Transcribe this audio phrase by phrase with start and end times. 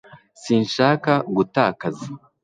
[0.41, 2.07] sinshaka gutakaza